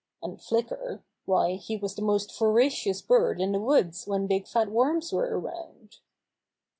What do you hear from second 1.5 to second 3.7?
he was the most voracious bird in the